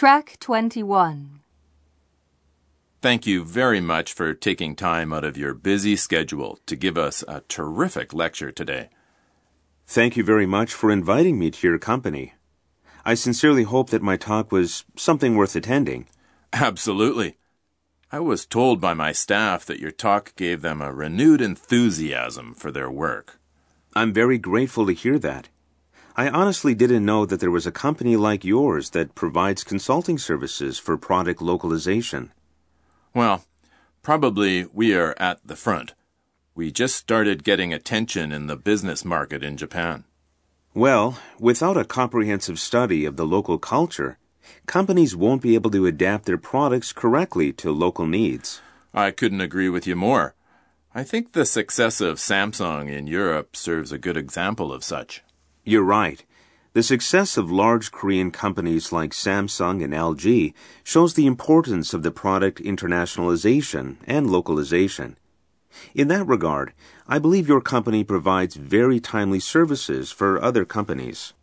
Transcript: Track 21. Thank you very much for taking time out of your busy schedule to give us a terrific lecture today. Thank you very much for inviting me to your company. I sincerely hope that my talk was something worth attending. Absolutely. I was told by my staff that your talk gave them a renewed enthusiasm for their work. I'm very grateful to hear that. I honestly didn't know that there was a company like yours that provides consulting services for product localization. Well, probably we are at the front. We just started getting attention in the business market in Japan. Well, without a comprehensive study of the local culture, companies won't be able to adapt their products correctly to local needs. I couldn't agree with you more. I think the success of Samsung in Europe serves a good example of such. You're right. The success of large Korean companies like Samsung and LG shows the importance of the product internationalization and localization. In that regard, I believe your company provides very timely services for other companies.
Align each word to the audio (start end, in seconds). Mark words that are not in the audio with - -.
Track 0.00 0.38
21. 0.40 1.40
Thank 3.02 3.26
you 3.26 3.44
very 3.44 3.82
much 3.82 4.14
for 4.14 4.32
taking 4.32 4.74
time 4.74 5.12
out 5.12 5.26
of 5.26 5.36
your 5.36 5.52
busy 5.52 5.94
schedule 5.94 6.58
to 6.64 6.74
give 6.74 6.96
us 6.96 7.22
a 7.28 7.42
terrific 7.48 8.14
lecture 8.14 8.50
today. 8.50 8.88
Thank 9.86 10.16
you 10.16 10.24
very 10.24 10.46
much 10.46 10.72
for 10.72 10.90
inviting 10.90 11.38
me 11.38 11.50
to 11.50 11.68
your 11.68 11.78
company. 11.78 12.32
I 13.04 13.12
sincerely 13.12 13.64
hope 13.64 13.90
that 13.90 14.00
my 14.00 14.16
talk 14.16 14.50
was 14.50 14.86
something 14.96 15.34
worth 15.36 15.54
attending. 15.54 16.08
Absolutely. 16.54 17.36
I 18.10 18.20
was 18.20 18.46
told 18.46 18.80
by 18.80 18.94
my 18.94 19.12
staff 19.12 19.66
that 19.66 19.80
your 19.80 19.90
talk 19.90 20.34
gave 20.34 20.62
them 20.62 20.80
a 20.80 20.94
renewed 20.94 21.42
enthusiasm 21.42 22.54
for 22.54 22.70
their 22.70 22.90
work. 22.90 23.38
I'm 23.94 24.14
very 24.14 24.38
grateful 24.38 24.86
to 24.86 24.94
hear 24.94 25.18
that. 25.18 25.50
I 26.16 26.28
honestly 26.28 26.74
didn't 26.74 27.04
know 27.04 27.24
that 27.24 27.40
there 27.40 27.50
was 27.50 27.66
a 27.66 27.72
company 27.72 28.16
like 28.16 28.44
yours 28.44 28.90
that 28.90 29.14
provides 29.14 29.64
consulting 29.64 30.18
services 30.18 30.78
for 30.78 30.96
product 30.96 31.40
localization. 31.40 32.32
Well, 33.14 33.44
probably 34.02 34.66
we 34.72 34.94
are 34.94 35.14
at 35.18 35.38
the 35.46 35.56
front. 35.56 35.94
We 36.54 36.72
just 36.72 36.96
started 36.96 37.44
getting 37.44 37.72
attention 37.72 38.32
in 38.32 38.48
the 38.48 38.56
business 38.56 39.04
market 39.04 39.42
in 39.42 39.56
Japan. 39.56 40.04
Well, 40.74 41.18
without 41.38 41.76
a 41.76 41.84
comprehensive 41.84 42.58
study 42.58 43.04
of 43.04 43.16
the 43.16 43.26
local 43.26 43.58
culture, 43.58 44.18
companies 44.66 45.16
won't 45.16 45.42
be 45.42 45.54
able 45.54 45.70
to 45.70 45.86
adapt 45.86 46.26
their 46.26 46.38
products 46.38 46.92
correctly 46.92 47.52
to 47.54 47.72
local 47.72 48.06
needs. 48.06 48.60
I 48.92 49.10
couldn't 49.10 49.40
agree 49.40 49.68
with 49.68 49.86
you 49.86 49.96
more. 49.96 50.34
I 50.92 51.04
think 51.04 51.32
the 51.32 51.46
success 51.46 52.00
of 52.00 52.18
Samsung 52.18 52.92
in 52.92 53.06
Europe 53.06 53.54
serves 53.54 53.92
a 53.92 53.98
good 53.98 54.16
example 54.16 54.72
of 54.72 54.82
such. 54.82 55.22
You're 55.64 55.82
right. 55.82 56.24
The 56.72 56.82
success 56.82 57.36
of 57.36 57.50
large 57.50 57.90
Korean 57.90 58.30
companies 58.30 58.92
like 58.92 59.10
Samsung 59.10 59.82
and 59.82 59.92
LG 59.92 60.54
shows 60.84 61.14
the 61.14 61.26
importance 61.26 61.92
of 61.92 62.02
the 62.02 62.12
product 62.12 62.62
internationalization 62.62 63.96
and 64.06 64.30
localization. 64.30 65.18
In 65.94 66.08
that 66.08 66.26
regard, 66.26 66.72
I 67.06 67.18
believe 67.18 67.48
your 67.48 67.60
company 67.60 68.04
provides 68.04 68.54
very 68.54 69.00
timely 69.00 69.40
services 69.40 70.10
for 70.10 70.42
other 70.42 70.64
companies. 70.64 71.34